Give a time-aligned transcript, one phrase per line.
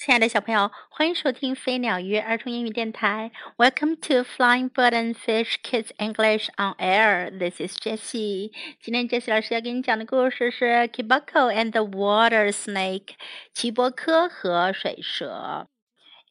[0.00, 3.30] 亲爱的小朋友，欢迎收听飞鸟鱼儿童英语电台。
[3.58, 7.30] Welcome to Flying Bird and Fish Kids English on Air.
[7.30, 8.50] This is Jessie.
[8.80, 13.04] 今天 Jessie 老师要给你讲的故事是《Kiboko and the Water Snake》
[13.52, 15.68] 奇伯科和水蛇。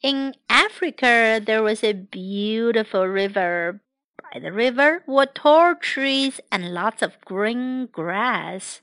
[0.02, 3.82] In Africa, there was a beautiful river.
[4.34, 8.80] By the river were tall trees and lots of green grass.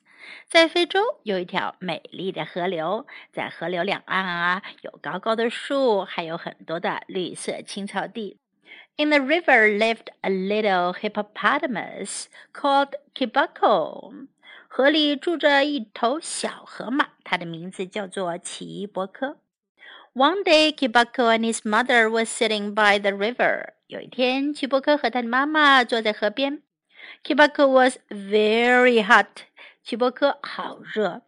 [0.48, 8.38] 在非洲有一条美丽的河流，在河流两岸啊有高高的树，还有很多的绿色青草地。
[8.96, 14.26] In the river lived a little hippopotamus called Kibako。
[14.68, 19.38] 河里住着一头小河马，它的名字叫做奇伯科。
[20.14, 23.74] One day, Kibako and his mother were sitting by the river。
[23.86, 26.62] 有一天，奇伯科和他的妈妈坐在河边。
[27.22, 29.44] Kibako was very hot。
[29.86, 31.22] 齐伯克好热。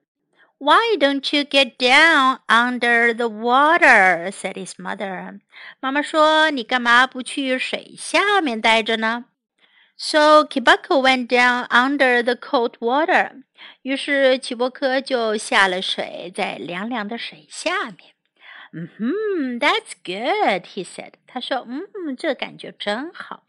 [0.58, 4.32] Why don't you get down under the water?
[4.32, 5.38] said his mother.
[5.78, 9.26] 妈妈说：“你干嘛不去水下面待着呢？”
[9.96, 13.44] So Kiboko went down under the cold water.
[19.60, 21.12] that's good, he said.
[21.28, 23.44] 他说：“嗯，这感觉真好。”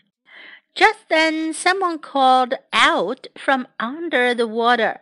[1.09, 5.01] Then, someone called out from under the water.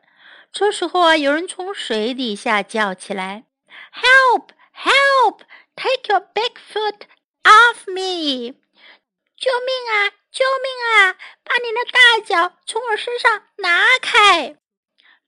[0.52, 3.46] 这时候啊，有人从水底下叫起来
[3.94, 4.50] ：“Help!
[4.74, 5.42] Help!
[5.76, 7.02] Take your big foot
[7.44, 8.56] off me！”
[9.38, 10.14] 救命啊！
[10.32, 11.16] 救命啊！
[11.44, 14.56] 把你的大脚从我身上拿开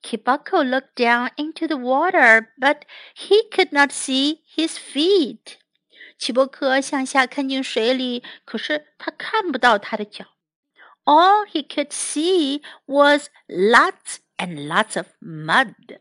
[0.01, 2.81] ！Kiboko looked down into the water, but
[3.15, 5.57] he could not see his feet.
[6.17, 10.25] 齐伯克向下看进水里，可是他看不到他的脚。
[11.05, 15.75] All he could see was lots and lots of mud.
[15.87, 15.99] mud。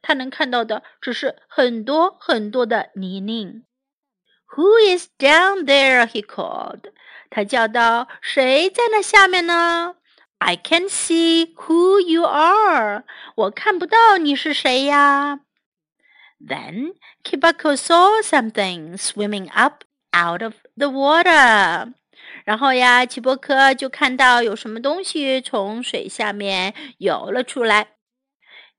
[0.00, 3.64] 他能看到的只是很多很多的泥泞。
[4.56, 6.06] Who is down there?
[6.06, 6.92] He called.
[7.30, 9.96] 他叫道：“谁在那下面呢
[10.38, 13.04] ？”I can see who you are.
[13.34, 15.40] 我看不到你是谁呀。
[16.38, 16.94] Then
[17.24, 21.94] Kiboko saw something swimming up out of the water.
[22.44, 27.88] 然后呀，齐伯科就看到有什么东西从水下面游了出来。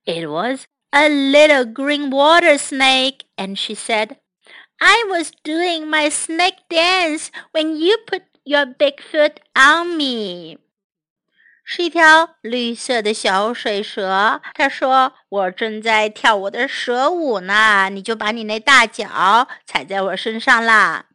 [0.06, 4.18] It was a little green water snake, and she said,
[4.78, 10.59] "I was doing my snake dance when you put your big foot on me."
[11.68, 14.40] 是一条绿色的小水蛇。
[14.54, 21.06] 他说：“我正在跳我的蛇舞呢，你就把你那大脚踩在我身上啦。”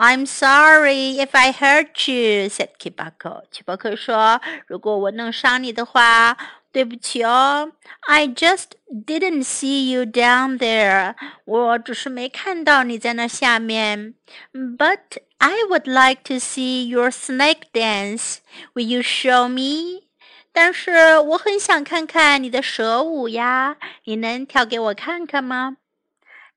[0.00, 3.42] I'm sorry if I hurt you," said Kiboko.
[3.50, 6.36] 奇巴克说：“如果我弄伤你的话，
[6.70, 7.72] 对不起哦。
[8.06, 11.16] ”I just didn't see you down there.
[11.44, 14.14] 我只是没看到你在那下面。
[14.52, 18.36] But I would like to see your snake dance.
[18.74, 20.04] Will you show me?
[20.52, 25.76] 但是我很想看看你的蛇舞呀，你能跳给我看看吗？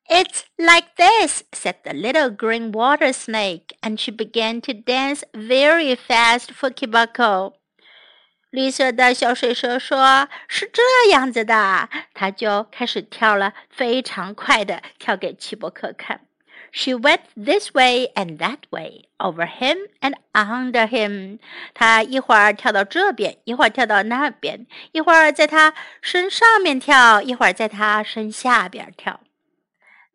[0.10, 5.96] it's like this, said the little green water snake, and she began to dance very
[5.96, 7.54] fast for Kiboko.
[8.50, 16.22] 绿色的小水蛇说：“是这样子的。”它就开始跳了，非常快的跳给齐伯克看。
[16.74, 21.40] She went this way and that way, over him and under him。
[21.74, 29.22] 她一会儿跳到这边，一会儿跳到那边，一会儿在他身上面跳，一会儿在他身下边跳。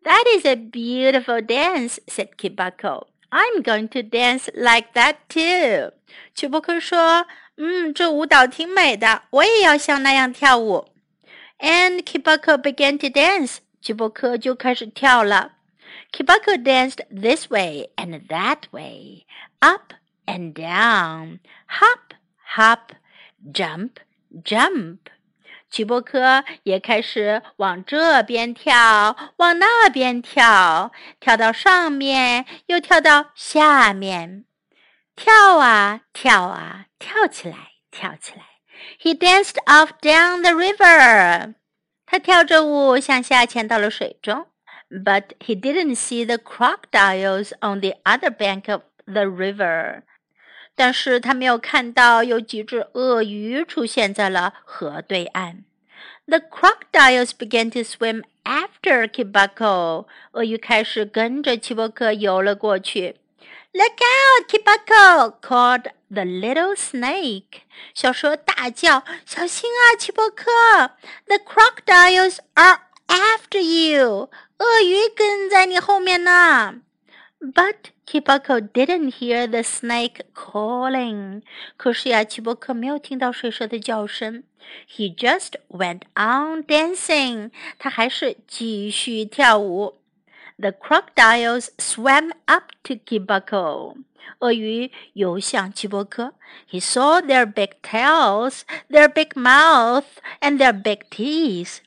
[0.07, 3.07] that is a beautiful dance, said Kiboko.
[3.29, 5.91] I'm going to dance like that too.
[6.33, 7.27] 曲博克说
[7.59, 10.87] ：“嗯，这舞蹈挺美的，我也要像那样跳舞。”
[11.59, 13.57] And Kiboko began to dance.
[13.81, 15.55] 曲博克就开始跳了。
[16.13, 19.25] Kiboko danced this way and that way,
[19.59, 19.93] up
[20.25, 22.13] and down, hop,
[22.55, 22.93] hop,
[23.51, 23.99] jump,
[24.43, 24.99] jump.
[25.77, 34.45] 齐伯科也开始往这边跳，往那边跳，跳到上面，又跳到下面，
[35.15, 38.41] 跳啊跳啊，跳起来，跳起来。
[38.99, 41.53] He danced off down the river。
[42.07, 44.47] 他跳着舞向下潜到了水中。
[44.89, 50.01] But he didn't see the crocodiles on the other bank of the river。
[50.73, 55.65] 但是他没有看到有几只鳄鱼出现在了河对岸。
[56.29, 60.07] The crocodiles began to swim after Kiboko.
[60.33, 63.15] 鳄鱼开始跟着奇博克游了过去。
[63.71, 65.39] Look out, Kiboko!
[65.41, 67.61] called the little snake.
[67.93, 70.45] 小蛇大叫：“小心啊，奇博克
[71.27, 74.29] ！The crocodiles are after you.
[74.57, 76.81] 鳄鱼跟在你后面呢。
[77.39, 77.75] ”But
[78.07, 81.41] Kiboko didn't hear the snake calling.
[81.75, 84.43] 可是呀，奇伯克没有听到水蛇的叫声。
[84.89, 87.51] He just went on dancing.
[87.77, 89.99] 他还是继续跳舞。
[90.57, 93.97] The crocodiles swam up to Kiboko.
[94.39, 96.33] 鳄鱼游向奇伯克。
[96.71, 100.05] He saw their big tails, their big mouth,
[100.39, 101.79] and their big teeth.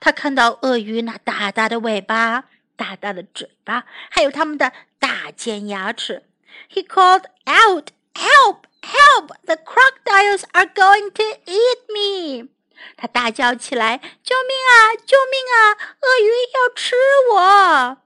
[0.00, 2.44] 他看到鳄鱼那大大的尾巴。
[2.76, 6.22] 大大的嘴巴，还有他们的大尖牙齿。
[6.70, 8.64] He called out, "Help!
[8.82, 9.28] Help!
[9.44, 12.48] The crocodiles are going to eat me!"
[12.96, 14.94] 他大叫起来：“救命啊！
[15.06, 15.72] 救命啊！
[16.00, 16.94] 鳄鱼要吃
[17.34, 17.98] 我！”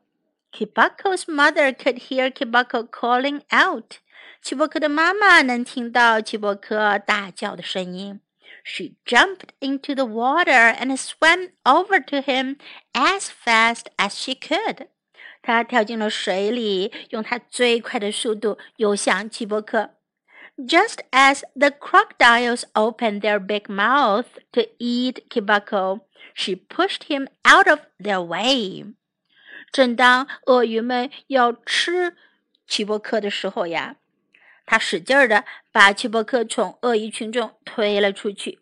[0.52, 3.96] Kiboko's mother could hear Kiboko calling out.
[4.43, 8.20] 奇伯克的妈妈能听到奇伯克大叫的声音。
[8.64, 12.56] she jumped into the water and swam over to him
[12.92, 14.88] as fast as she could.
[15.42, 19.96] 她跳进了水里，用她最快的速度游向齐伯克。
[20.58, 26.00] Just as the crocodiles opened their big mouths to eat Kiboko,
[26.34, 28.84] she pushed him out of their way.
[29.72, 32.14] 正当鳄鱼们要吃
[32.66, 33.96] 齐伯克的时候呀，
[34.70, 38.61] 他使劲儿的把丘伯克从鳄鱼群中推了出去。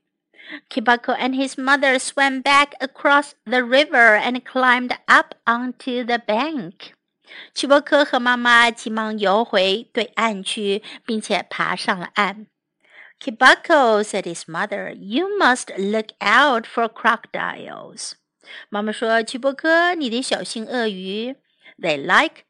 [0.71, 6.93] Kiboko and his mother swam back across the river and climbed up onto the bank.
[7.53, 12.47] 齐伯克和妈妈急忙游回对岸去，并且爬上了岸。
[13.21, 18.13] Kiboko said his mother, "You must look out for crocodiles."
[18.71, 21.37] 妈妈说：“齐伯克，你得小心鳄鱼。
[21.79, 22.45] They like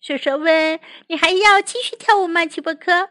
[0.00, 3.10] 水蛇问：“你还要继续跳舞吗，奇波克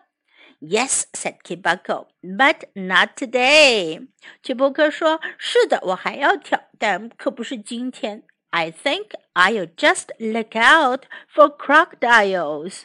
[0.60, 4.08] ？”Yes, said Kibako, but not today.
[4.42, 8.24] 奇波克说：“是的，我还要跳，但可不是今天。
[8.50, 12.82] I think I'll just look out for crocodiles.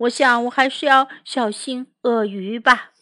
[0.00, 2.92] 我想我还是要小心鳄鱼吧。”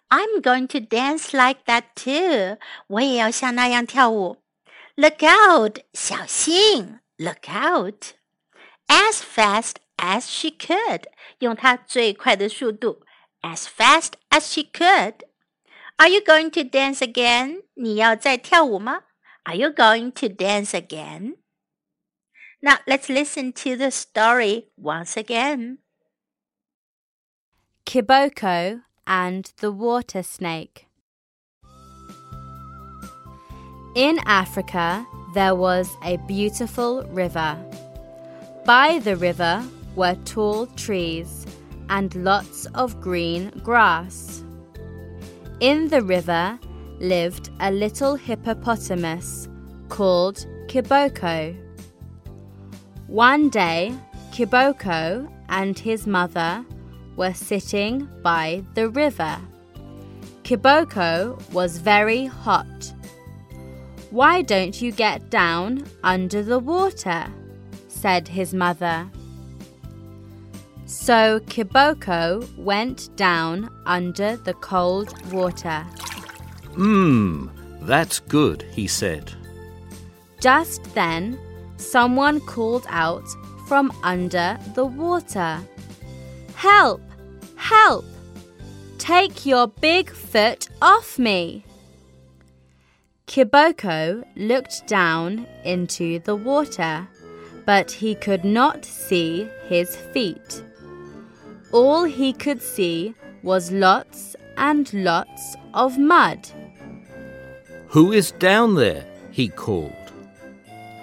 [0.10, 2.58] I'm going to dance like that too.
[2.88, 4.38] 我也要像那样跳舞。
[4.96, 5.80] Look out!
[5.94, 7.00] 小心！
[7.18, 8.14] Look out!
[8.88, 11.04] As fast as she could，
[11.40, 13.04] 用她最快的速度，
[13.42, 15.26] as fast as she could.
[15.98, 17.64] Are you going to dance again?
[17.74, 19.04] 你要再跳舞吗？
[19.44, 21.38] Are you going to dance again?
[22.60, 25.78] Now let's listen to the story once again.
[27.86, 30.88] Kiboko and the Water Snake.
[33.95, 37.59] In Africa, there was a beautiful river.
[38.65, 39.63] By the river
[39.97, 41.45] were tall trees
[41.91, 44.45] and lots of green grass.
[45.61, 46.59] In the river
[47.01, 49.47] lived a little hippopotamus
[49.91, 51.55] called Kiboko.
[53.09, 53.95] One day,
[54.33, 56.65] Kiboko and his mother
[57.17, 59.37] were sitting by the river.
[60.45, 62.95] Kiboko was very hot
[64.13, 67.27] why don't you get down under the water?
[67.89, 69.09] said his mother.
[70.85, 75.87] So Kiboko went down under the cold water.
[76.75, 77.49] Mmm,
[77.81, 79.33] that's good, he said.
[80.41, 81.39] Just then,
[81.79, 83.25] someone called out
[83.67, 85.59] from under the water.
[86.55, 87.01] Help!
[87.57, 88.05] Help!
[88.99, 91.65] Take your big foot off me.
[93.27, 97.09] Kiboko looked down into the water,
[97.65, 100.63] but he could not see his feet.
[101.73, 106.49] All he could see was lots and lots of mud.
[107.89, 109.07] Who is down there?
[109.31, 109.93] he called.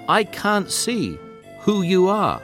[0.08, 1.18] I can't see
[1.62, 2.42] who you are.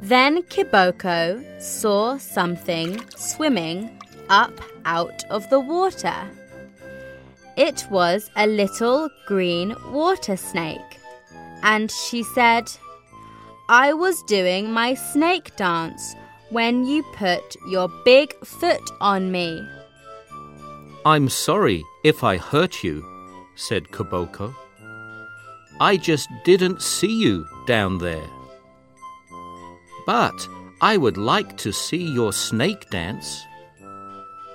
[0.00, 6.14] Then Kiboko saw something swimming up out of the water.
[7.56, 10.98] It was a little green water snake,
[11.62, 12.70] and she said,
[13.68, 16.14] I was doing my snake dance
[16.50, 19.66] when you put your big foot on me.
[21.06, 23.04] I'm sorry if I hurt you,
[23.54, 24.54] said Kiboko.
[25.80, 28.28] I just didn't see you down there.
[30.06, 30.48] But
[30.80, 33.44] I would like to see your snake dance.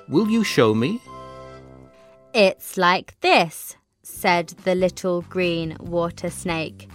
[0.08, 1.02] Will you show me?
[2.34, 6.88] It's like this, said the little green water snake,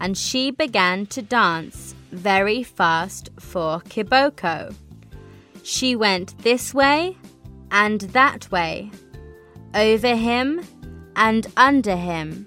[0.00, 4.74] and she began to dance very fast for Kiboko.
[5.62, 7.16] She went this way
[7.70, 8.90] and that way,
[9.74, 10.64] over him
[11.14, 12.46] and under him.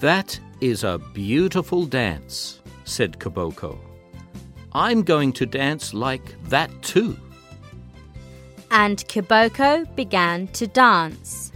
[0.00, 3.78] That is a beautiful dance, said Kiboko.
[4.72, 7.16] I'm going to dance like that too.
[8.72, 11.52] And Kiboko began to dance.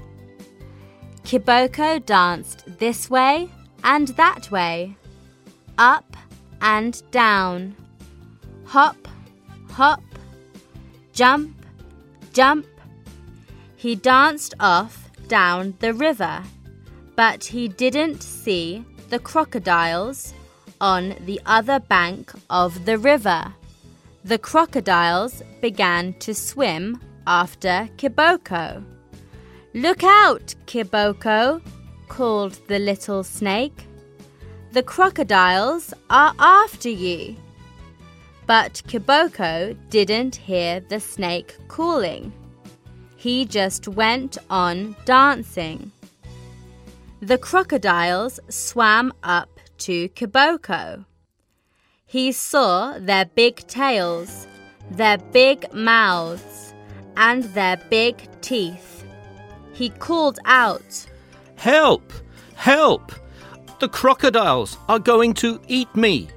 [1.25, 3.49] Kiboko danced this way
[3.83, 4.95] and that way,
[5.79, 6.17] up
[6.61, 7.75] and down,
[8.65, 9.09] hop,
[9.71, 10.03] hop,
[11.15, 11.57] jump,
[12.35, 12.67] jump.
[13.77, 16.43] He danced off down the river,
[17.17, 20.35] but he didn't see the crocodiles
[20.81, 23.55] on the other bank of the river.
[24.27, 28.85] The crocodiles began to swim after Kiboko.
[29.73, 31.63] Look out, Kiboko,
[32.09, 33.87] called the little snake.
[34.73, 37.37] The crocodiles are after you.
[38.49, 42.33] But Kiboko didn't hear the snake calling.
[43.15, 45.93] He just went on dancing.
[47.21, 51.05] The crocodiles swam up to Kiboko.
[52.09, 54.47] He saw their big tails,
[54.93, 56.73] their big mouths,
[57.17, 59.05] and their big teeth.
[59.73, 61.05] He called out,
[61.57, 62.13] Help!
[62.55, 63.11] Help!
[63.81, 66.29] The crocodiles are going to eat me.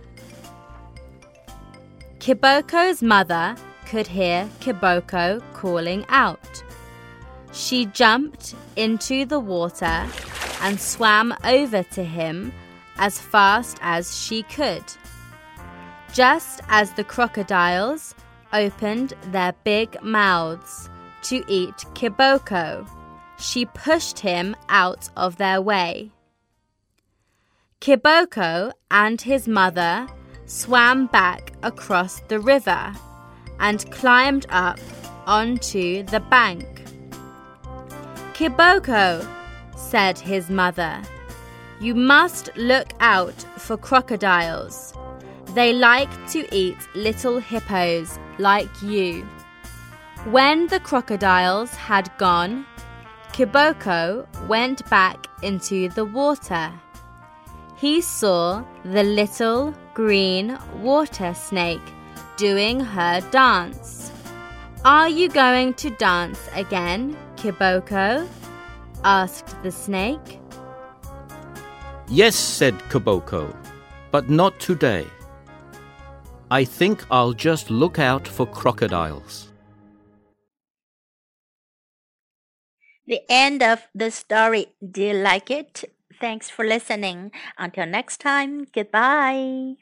[2.17, 6.63] Kiboko's mother could hear Kiboko calling out.
[7.53, 10.07] She jumped into the water
[10.61, 12.51] and swam over to him
[12.97, 14.83] as fast as she could.
[16.13, 18.15] Just as the crocodiles
[18.51, 20.89] opened their big mouths
[21.23, 22.89] to eat Kiboko,
[23.37, 26.11] she pushed him out of their way.
[27.79, 30.07] Kiboko and his mother
[30.45, 32.93] swam back across the river
[33.59, 34.79] and climbed up
[35.27, 36.65] onto the bank.
[38.33, 39.27] Kiboko,
[39.77, 41.01] said his mother,
[41.79, 44.93] you must look out for crocodiles.
[45.53, 49.25] They like to eat little hippos like you.
[50.25, 52.67] When the crocodiles had gone,
[53.33, 56.71] Kiboko went back into the water.
[57.77, 61.81] He saw the little green water snake
[62.37, 64.11] doing her dance.
[64.85, 68.27] Are you going to dance again, Kiboko?
[69.03, 70.39] asked the snake.
[72.07, 73.55] Yes, said Kiboko,
[74.11, 75.07] but not today.
[76.51, 79.49] I think I'll just look out for crocodiles.
[83.07, 84.67] The end of the story.
[84.79, 85.83] Do you like it?
[86.21, 87.31] Thanks for listening.
[87.57, 89.79] Until next time, goodbye.